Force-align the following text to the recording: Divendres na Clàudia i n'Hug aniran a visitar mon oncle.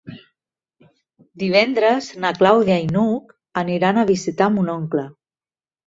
Divendres 1.43 2.09
na 2.25 2.33
Clàudia 2.41 2.81
i 2.87 2.91
n'Hug 2.99 3.39
aniran 3.65 4.01
a 4.07 4.11
visitar 4.15 4.53
mon 4.59 4.77
oncle. 4.81 5.11